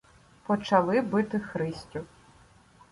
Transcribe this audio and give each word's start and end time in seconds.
Почали 0.47 1.01
бити 1.01 1.39
Христю. 1.39 2.05